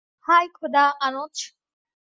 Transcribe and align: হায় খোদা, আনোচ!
হায় 0.25 0.49
খোদা, 0.57 0.85
আনোচ! 1.05 1.35